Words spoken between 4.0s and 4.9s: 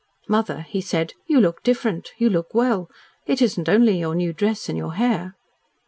new dress and